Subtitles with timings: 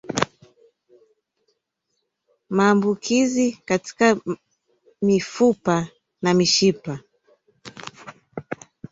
[2.49, 4.17] Maambukizi katika
[5.01, 5.87] mifupa
[6.21, 6.99] na mishipa